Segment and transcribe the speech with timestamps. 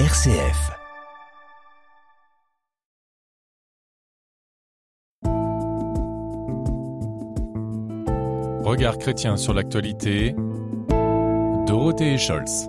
[0.00, 0.72] RCF.
[8.64, 10.34] Regard chrétien sur l'actualité.
[11.68, 12.66] Dorothée Scholz.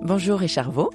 [0.00, 0.90] Bonjour Richard Vaux.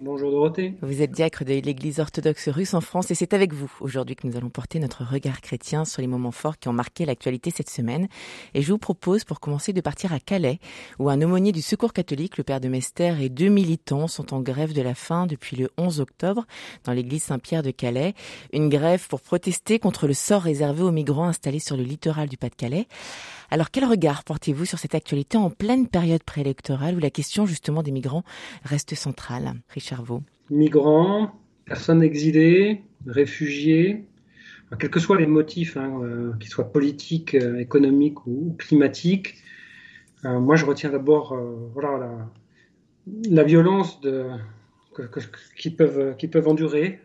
[0.00, 0.74] Bonjour Dorothée.
[0.80, 4.28] Vous êtes diacre de l'Église orthodoxe russe en France et c'est avec vous aujourd'hui que
[4.28, 7.68] nous allons porter notre regard chrétien sur les moments forts qui ont marqué l'actualité cette
[7.68, 8.06] semaine.
[8.54, 10.60] Et je vous propose pour commencer de partir à Calais
[11.00, 14.40] où un aumônier du Secours catholique, le père de Mester et deux militants sont en
[14.40, 16.46] grève de la faim depuis le 11 octobre
[16.84, 18.14] dans l'église Saint-Pierre de Calais.
[18.52, 22.36] Une grève pour protester contre le sort réservé aux migrants installés sur le littoral du
[22.36, 22.86] Pas-de-Calais.
[23.50, 27.82] Alors quel regard portez-vous sur cette actualité en pleine période préélectorale où la question justement
[27.82, 28.22] des migrants
[28.62, 29.54] reste centrale?
[29.70, 29.87] Richard
[30.50, 31.32] Migrants,
[31.66, 34.08] personnes exilées, réfugiés,
[34.76, 39.36] quels que soient les motifs, hein, euh, qu'ils soient politiques, euh, économiques ou, climatiques,
[40.24, 41.36] euh, moi je retiens d'abord
[41.72, 42.28] voilà,
[43.30, 44.00] la, violence
[45.56, 47.00] qu'ils peuvent, qu'ils peuvent endurer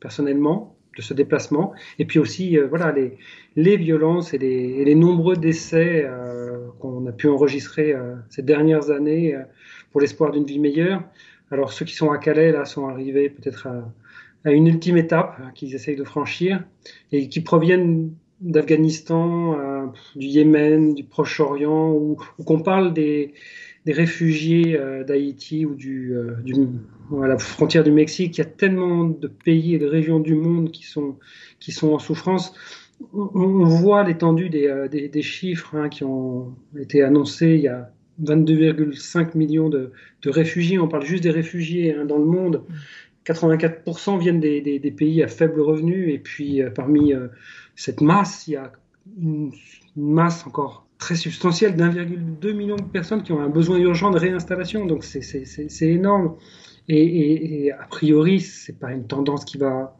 [0.00, 3.16] personnellement de ce déplacement, et puis aussi voilà les,
[3.54, 6.10] les violences et les nombreux décès
[6.80, 7.94] qu'on a pu enregistrer
[8.28, 9.38] ces dernières années
[9.92, 11.04] pour l'espoir d'une vie meilleure.
[11.50, 13.66] Alors ceux qui sont à Calais là sont arrivés peut-être
[14.44, 16.64] à, une ultime étape hein, qu'ils essayent de franchir
[17.12, 23.34] et qui proviennent d'Afghanistan, euh, du Yémen, du Proche-Orient, ou, qu'on parle des,
[23.84, 26.54] des réfugiés euh, d'Haïti ou du, euh, du,
[27.22, 28.38] à la frontière du Mexique.
[28.38, 31.18] Il y a tellement de pays et de régions du monde qui sont,
[31.58, 32.54] qui sont en souffrance.
[33.14, 37.90] On, voit l'étendue des, des, chiffres hein, qui ont été annoncés il y a
[38.22, 39.92] 22,5 millions de,
[40.24, 40.78] réfugiés.
[40.78, 42.62] On parle juste des réfugiés hein, dans le monde.
[43.26, 46.10] 84% viennent des, pays à faible revenu.
[46.12, 47.28] Et puis, euh, parmi euh,
[47.76, 48.72] cette masse, il y a
[49.20, 49.52] une,
[49.96, 54.86] masse encore très substantielle d'1,2 million de personnes qui ont un besoin urgent de réinstallation.
[54.86, 56.36] Donc, c'est énorme.
[56.88, 59.96] Et, a priori, c'est pas une tendance qui va,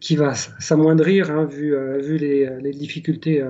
[0.00, 0.18] qui
[0.58, 3.42] s'amoindrir, hein, vu, euh, vu les difficultés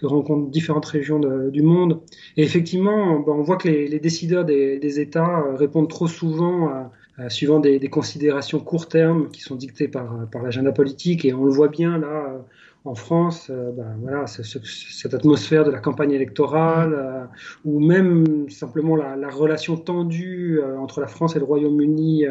[0.00, 2.00] que rencontrent différentes régions du monde.
[2.38, 6.70] Et effectivement, ben, on voit que les, décideurs des, États euh, répondent trop souvent
[7.18, 11.26] à, suivant des, considérations court terme qui sont dictées par, par l'agenda politique.
[11.26, 12.38] Et on le voit bien là euh,
[12.86, 17.28] en France, euh, ben, voilà, cette atmosphère de la campagne électorale,
[17.66, 22.24] ou même simplement la, relation tendue entre la France et le Royaume-Uni.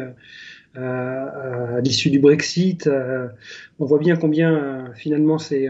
[0.74, 2.90] à l'issue du Brexit,
[3.78, 5.68] on voit bien combien finalement c'est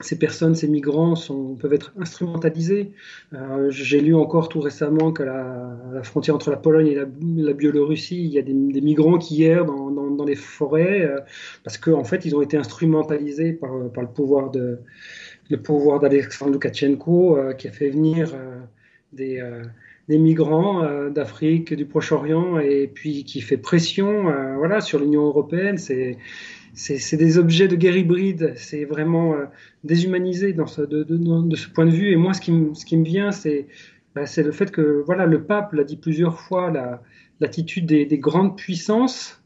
[0.00, 1.14] ces personnes, ces migrants
[1.60, 2.92] peuvent être instrumentalisés.
[3.32, 8.24] Euh, j'ai lu encore tout récemment qu'à la, frontière entre la Pologne et la, Biélorussie,
[8.24, 11.20] il y a des, migrants qui errent dans, les forêts euh,
[11.64, 14.78] parce qu'en en fait, ils ont été instrumentalisés par, le pouvoir de
[15.50, 18.32] le d'Alexandre Loukachenko euh, qui a fait venir
[19.12, 19.38] des,
[20.08, 25.78] migrants d'Afrique, du Proche-Orient et puis qui fait pression voilà, sur l'Union européenne.
[26.74, 29.44] C'est des objets de guerre hybride, c'est vraiment euh,
[29.84, 32.10] déshumanisé dans ce, de, ce point de vue.
[32.10, 33.68] Et moi, ce qui, me, ce qui me vient, c'est
[34.14, 36.72] bah, le fait que voilà, le pape l'a dit plusieurs fois,
[37.40, 39.42] l'attitude des, grandes puissances,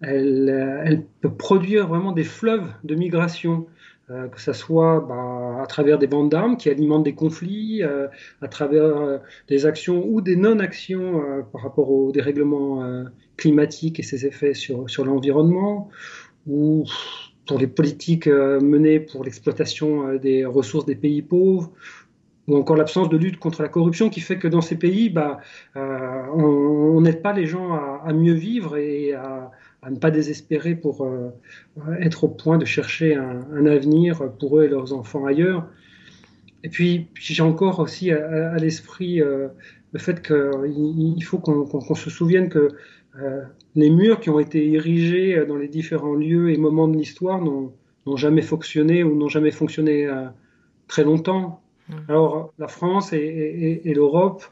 [0.00, 3.66] elle, elle, peut produire vraiment des fleuves de migration.
[4.10, 8.08] Euh, que ce soit bah, à travers des bandes d'armes qui alimentent des conflits, euh,
[8.42, 13.04] à travers des actions ou des non-actions par rapport au dérèglement
[13.36, 15.90] climatique et ses effets sur, sur l'environnement,
[16.46, 16.84] ou
[17.50, 21.72] pour les politiques euh, menées pour l'exploitation euh, des ressources des pays pauvres,
[22.46, 25.40] ou encore l'absence de lutte contre la corruption qui fait que dans ces pays, bah,
[25.74, 29.50] euh, on n'aide pas les gens à, mieux vivre et à,
[29.90, 31.08] ne pas désespérer pour
[32.00, 35.66] être au point de chercher un, avenir pour eux et leurs enfants ailleurs.
[36.64, 42.70] Et puis, j'ai encore aussi à, l'esprit le fait qu'il faut qu'on se souvienne que
[43.74, 47.40] les murs qui ont été érigés euh, dans les différents lieux et moments de l'histoire
[47.40, 47.72] n'ont
[48.16, 50.26] jamais fonctionné ou n'ont jamais fonctionné euh,
[50.88, 51.62] très longtemps.
[51.88, 51.94] Mmh.
[52.08, 54.44] Alors la France et, l'Europe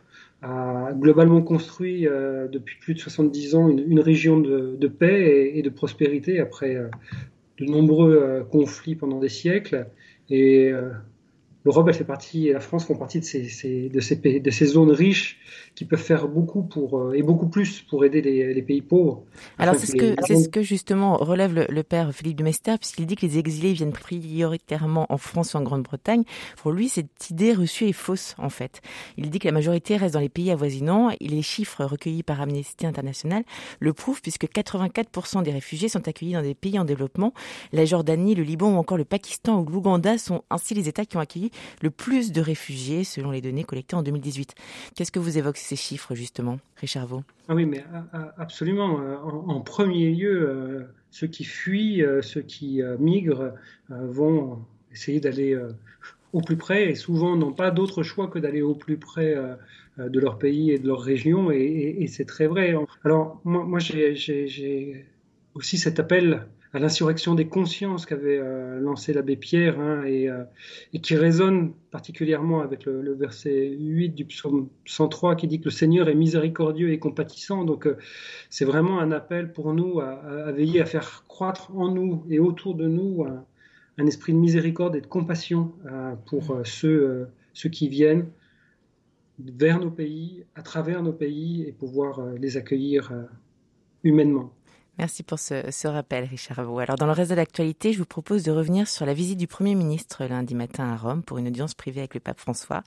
[0.42, 6.38] a globalement construit depuis plus de 70 ans une, région de, paix et, de prospérité
[6.38, 6.76] après
[7.58, 9.88] de nombreux conflits pendant des siècles.
[10.30, 10.70] Et
[11.64, 14.66] l'Europe, elle fait partie, et la France font partie de ces, de, ces, de ces
[14.66, 15.38] zones riches
[15.78, 19.22] qui peuvent faire beaucoup pour, euh, et beaucoup plus pour aider les, pays pauvres.
[19.58, 23.06] Alors c'est ce, que, c'est ce que justement relève le, père Philippe de Mester, puisqu'il
[23.06, 26.24] dit que les exilés viennent prioritairement en France ou en Grande-Bretagne.
[26.56, 28.80] Pour lui, cette idée reçue est fausse en fait.
[29.18, 32.40] Il dit que la majorité reste dans les pays avoisinants et les chiffres recueillis par
[32.40, 33.44] Amnesty International
[33.78, 37.32] le prouvent puisque 84% des réfugiés sont accueillis dans des pays en développement.
[37.72, 41.16] La Jordanie, le Liban ou encore le Pakistan ou l'Ouganda sont ainsi les États qui
[41.16, 41.52] ont accueilli
[41.82, 44.56] le plus de réfugiés selon les données collectées en 2018.
[44.96, 47.22] Qu'est-ce que vous évoquez ces chiffres justement, Richard Vaux?
[47.48, 47.84] Ah oui, mais
[48.38, 48.98] absolument.
[49.48, 53.52] En, premier lieu, ceux qui fuient, ceux qui migrent
[53.90, 54.60] vont
[54.92, 55.58] essayer d'aller
[56.32, 59.36] au plus près et souvent n'ont pas d'autre choix que d'aller au plus près
[59.98, 62.74] de leur pays et de leur région et, c'est très vrai.
[63.04, 65.06] Alors moi, moi j'ai
[65.54, 70.44] aussi cet appel à l'insurrection des consciences qu'avait euh, lancé l'abbé Pierre hein, euh,
[70.92, 75.70] et, qui résonne particulièrement avec le, verset 8 du psaume 103 qui dit que le
[75.70, 77.64] Seigneur est miséricordieux et compatissant.
[77.64, 77.96] Donc euh,
[78.50, 82.74] c'est vraiment un appel pour nous à, veiller à faire croître en nous et autour
[82.74, 83.24] de nous
[83.96, 85.72] un, esprit de miséricorde et de compassion
[86.26, 88.26] pour ceux, ceux qui viennent
[89.40, 93.12] vers nos pays, à travers nos pays et pouvoir les accueillir
[94.04, 94.52] humainement.
[94.98, 96.80] Merci pour ce, rappel, Richard Avou.
[96.80, 99.46] Alors, dans le reste de l'actualité, je vous propose de revenir sur la visite du
[99.46, 102.82] Premier ministre lundi matin à Rome pour une audience privée avec le pape François.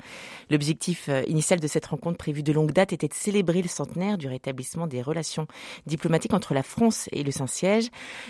[0.49, 4.17] L'objectif euh, initial de cette rencontre prévue de longue date était de célébrer le centenaire
[4.17, 5.47] du rétablissement des relations
[5.85, 7.87] diplomatiques entre la France et le Saint-Siège.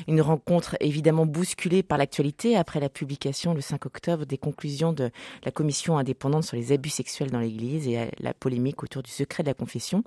[0.08, 5.10] Une rencontre évidemment bousculée par l'actualité après la publication le 5 octobre des conclusions de
[5.44, 9.42] la commission indépendante sur les abus sexuels dans l'Église et la polémique autour du secret
[9.42, 10.04] de la confession.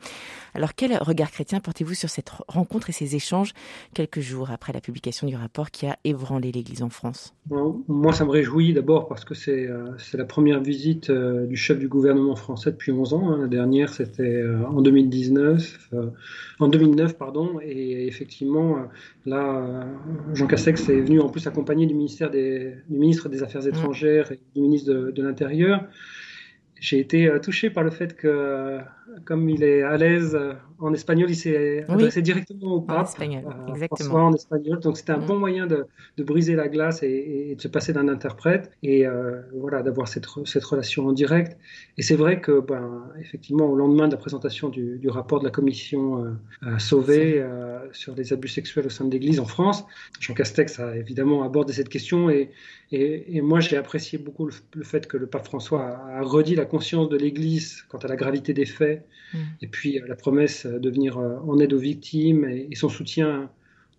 [0.54, 3.52] Alors, quel regard chrétien portez-vous sur cette rencontre et ces échanges
[3.94, 8.24] quelques jours après la publication du rapport qui a ébranlé l'Église en France Moi, ça
[8.24, 12.36] me réjouit d'abord parce que c'est euh, la première visite euh, du chef du gouvernement
[12.36, 13.30] français depuis 11 ans.
[13.30, 13.38] Hein.
[13.42, 15.90] La dernière, c'était euh, en 2019,
[16.60, 17.58] en 2009, pardon.
[17.62, 18.78] Et effectivement,
[19.26, 19.86] là,
[20.34, 24.32] Jean Castex est venu en plus accompagné du, ministère des, du ministre des Affaires étrangères
[24.32, 25.86] et du ministre de, de l'Intérieur
[26.84, 28.78] j'ai été touché par le fait que
[29.24, 32.98] comme il est à l'aise euh, en espagnol, il s'est adressé directement au pape.
[32.98, 34.26] En espagnol, euh, exactement.
[34.26, 34.80] en espagnol.
[34.80, 35.26] Donc c'était un mm.
[35.26, 35.86] bon moyen de,
[36.16, 40.26] de, briser la glace et, de se passer d'un interprète et euh, voilà d'avoir cette,
[40.44, 41.56] cette, relation en direct.
[41.96, 45.44] Et c'est vrai que ben effectivement au lendemain de la présentation du, du rapport de
[45.44, 46.24] la commission
[46.62, 47.44] euh, Sauvé
[47.92, 49.84] sur les abus sexuels au sein de l'Église en France,
[50.20, 52.50] Jean Castex a évidemment abordé cette question et,
[52.90, 56.54] et, et moi j'ai apprécié beaucoup le, fait que le pape François a, a redit
[56.54, 58.98] la conscience de l'Église quant à la gravité des faits
[59.34, 59.38] Mm.
[59.62, 63.50] Et puis euh, la promesse de venir euh, en aide aux victimes et, son soutien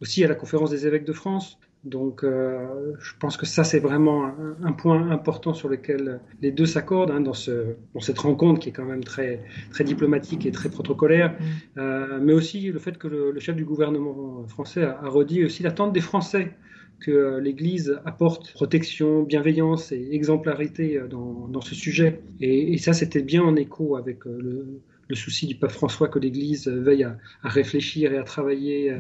[0.02, 1.60] aussi à la conférence des évêques de France.
[1.84, 4.32] Donc euh, je pense que ça c'est vraiment
[4.64, 8.70] un, point important sur lequel les deux s'accordent hein, dans, ce, dans cette rencontre qui
[8.70, 11.36] est quand même très, très diplomatique et très protocolaire,
[11.76, 12.22] mm.
[12.24, 16.02] mais aussi le fait que le, chef du gouvernement français a, redit aussi l'attente des
[16.02, 16.56] Français
[17.00, 22.22] que l'Église apporte protection, bienveillance et exemplarité dans, dans ce sujet.
[22.42, 26.68] Et, ça c'était bien en écho avec le le souci du pape François que l'Église
[26.68, 29.00] veille à, réfléchir et à travailler euh,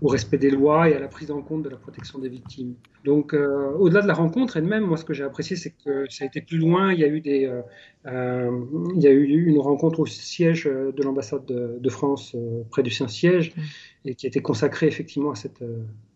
[0.00, 2.74] au respect des lois et à la prise en compte de la protection des victimes.
[3.04, 6.24] Donc, euh, au-delà de la rencontre elle-même, moi, ce que j'ai apprécié, c'est que ça
[6.24, 6.92] a été plus loin.
[6.92, 7.50] Il y a eu des,
[8.06, 8.50] euh,
[8.94, 12.36] il y a eu une rencontre au siège de l'ambassade de, France
[12.70, 13.60] près du Saint-Siège mmh.
[14.08, 15.62] Et qui était consacrée effectivement à cette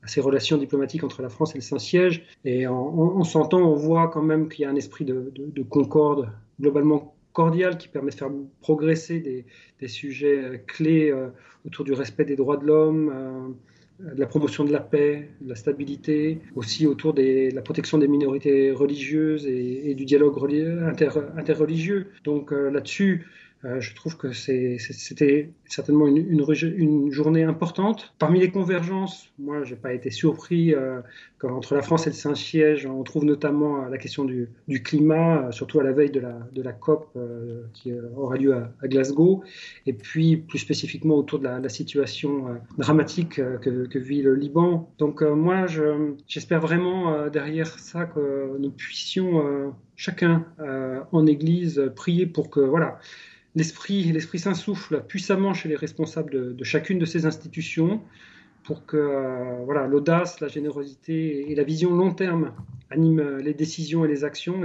[0.02, 2.24] à ces relations diplomatiques entre la France et le Saint-Siège.
[2.44, 5.46] Et en, en, s'entend, on voit quand même qu'il y a un esprit de, de,
[5.46, 6.28] de concorde
[6.60, 8.30] globalement cordial qui permet de faire
[8.60, 9.20] progresser
[9.80, 11.28] des, sujets euh, clés euh,
[11.66, 15.48] autour du respect des droits de l'homme, euh, de la promotion de la paix, de
[15.48, 20.36] la stabilité, aussi autour de la protection des minorités religieuses et, du dialogue
[20.82, 22.08] inter, interreligieux.
[22.24, 23.26] Donc là-dessus,
[23.64, 28.12] euh, je trouve que c'était certainement une, journée importante.
[28.18, 31.00] Parmi les convergences, moi, j'ai pas été surpris euh,
[31.38, 34.48] qu'entre la France et le Saint-Siège, on trouve notamment euh, la question du,
[34.82, 37.16] climat, surtout à la veille de la, COP
[37.72, 39.44] qui aura lieu à, Glasgow,
[39.86, 42.46] et puis plus spécifiquement autour de la, situation
[42.78, 44.92] dramatique que, que, vit le Liban.
[44.98, 45.66] Donc moi,
[46.26, 50.46] j'espère vraiment derrière ça que nous puissions chacun
[51.12, 52.98] en Église prier pour que voilà
[53.54, 54.42] l'esprit, l'esprit
[55.08, 58.02] puissamment chez les responsables de, chacune de ces institutions
[58.64, 62.52] pour que euh, voilà l'audace, la générosité et la vision long terme
[62.90, 64.62] animent les décisions et les actions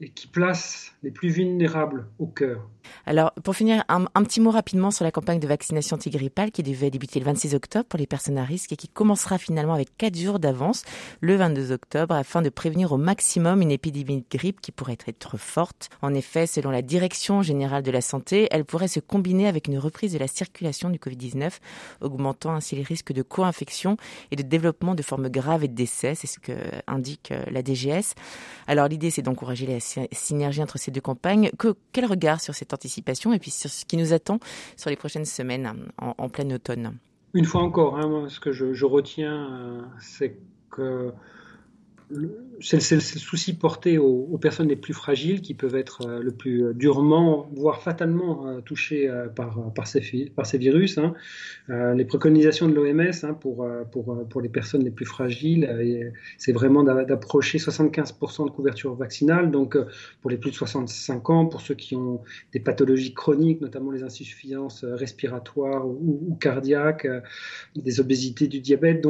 [0.00, 2.68] et qui place les plus vulnérables au cœur.
[3.06, 6.90] Alors, pour finir, un, petit mot rapidement sur la campagne de vaccination antigrippale qui devait
[6.90, 10.16] débuter le 26 octobre pour les personnes à risque et qui commencera finalement avec 4
[10.16, 10.84] jours d'avance
[11.20, 15.38] le 22 octobre afin de prévenir au maximum une épidémie de grippe qui pourrait être
[15.38, 15.88] forte.
[16.02, 19.78] En effet, selon la Direction générale de la santé, elle pourrait se combiner avec une
[19.78, 21.58] reprise de la circulation du Covid-19,
[22.00, 23.96] augmentant ainsi les risques de co-infection
[24.30, 26.14] et de développement de formes graves et de décès.
[26.14, 26.52] C'est ce que
[26.86, 28.14] indique euh, la DGS.
[28.66, 29.80] Alors, l'idée, c'est d'encourager la
[30.12, 31.50] synergie entre ces deux campagnes.
[31.58, 34.38] Que, quel regard sur cette anticipation et puis sur ce qui nous attend
[34.76, 36.98] sur les prochaines semaines en, en plein automne?
[37.34, 40.38] Une fois encore, hein, ce que je, retiens, euh, c'est
[40.70, 41.12] que
[42.60, 46.72] c'est le, souci porté aux, personnes les plus fragiles qui peuvent être euh, le plus
[46.74, 50.98] durement, voire fatalement euh, touchées euh, par, ces, virus.
[50.98, 51.14] Hein.
[51.68, 58.46] les préconisations de l'OMS hein, pour, les personnes les plus fragiles, c'est vraiment d'approcher 75%
[58.46, 59.50] de couverture vaccinale.
[59.50, 59.76] Donc
[60.20, 62.22] pour les plus de 65 ans, pour ceux qui ont
[62.52, 67.08] des pathologies chroniques, notamment les insuffisances respiratoires ou, cardiaques,
[67.74, 69.00] des obésités, du diabète.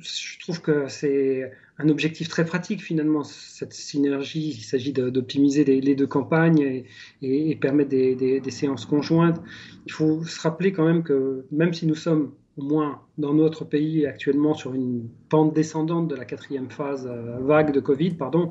[0.00, 4.50] Je trouve que c'est un objectif très pratique finalement, cette synergie.
[4.50, 6.84] Il s'agit d'optimiser les, deux campagnes
[7.22, 9.40] et, permettre des, séances conjointes.
[9.86, 13.66] Il faut se rappeler quand même que même si nous sommes au moins dans notre
[13.66, 18.48] pays actuellement sur une pente descendante de la quatrième phase euh, vague de Covid, pardon,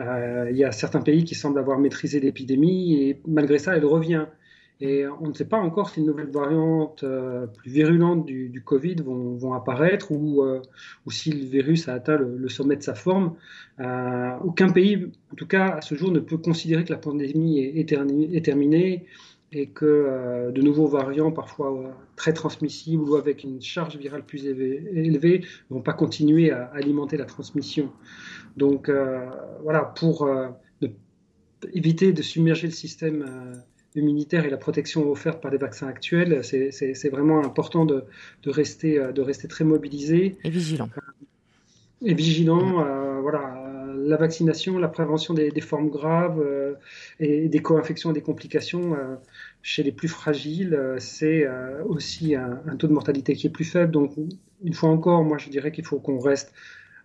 [0.00, 3.84] euh, il y a certains pays qui semblent avoir maîtrisé l'épidémie et malgré ça, elle
[3.84, 4.24] revient.
[4.80, 8.96] Et on ne sait pas encore si de nouvelles variantes euh, plus virulentes du, Covid
[8.96, 10.60] vont, apparaître ou, euh,
[11.06, 13.36] ou, si le virus a atteint le, sommet de sa forme.
[13.78, 17.60] Euh, aucun pays, en tout cas à ce jour, ne peut considérer que la pandémie
[17.60, 17.88] est,
[18.44, 19.06] terminée
[19.52, 25.44] et que de nouveaux variants, parfois très transmissibles ou avec une charge virale plus élevée,
[25.70, 27.92] ne vont pas continuer à alimenter la transmission.
[28.56, 28.90] Donc
[29.62, 30.28] voilà, pour
[31.72, 33.62] éviter de submerger le système
[33.94, 38.04] immunitaire et la protection offerte par les vaccins actuels, c'est vraiment important de,
[38.42, 40.36] de, rester, euh, de rester très mobilisé.
[40.44, 40.88] Et vigilant.
[42.02, 43.58] Et vigilant, euh, voilà.
[44.04, 46.74] La vaccination, la prévention des, formes graves euh,
[47.20, 48.96] et des co-infections et des complications
[49.62, 51.46] chez les plus fragiles, c'est
[51.86, 53.92] aussi un, un, taux de mortalité qui est plus faible.
[53.92, 54.14] Donc,
[54.64, 56.52] une fois encore, moi je dirais qu'il faut qu'on reste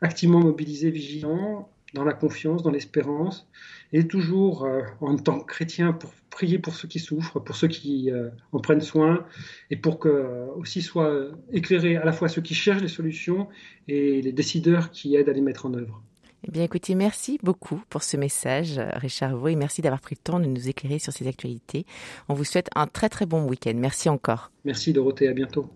[0.02, 3.48] activement mobilisé, vigilant, dans la confiance, dans l'espérance,
[3.94, 7.68] et toujours euh, en tant que chrétien pour prier pour ceux qui souffrent, pour ceux
[7.68, 9.26] qui euh, en prennent soin,
[9.72, 13.48] et pour que euh, aussi soient éclairés à la fois ceux qui cherchent les solutions
[13.88, 16.04] et les décideurs qui aident à les mettre en œuvre.
[16.48, 20.22] Eh bien, écoutez, merci beaucoup pour ce message, Richard Vaux, et merci d'avoir pris le
[20.22, 21.88] temps de nous éclairer sur ces actualités.
[22.30, 23.74] On vous souhaite un très très bon week-end.
[23.76, 24.52] Merci encore.
[24.64, 25.72] Merci Dorothée, à bientôt.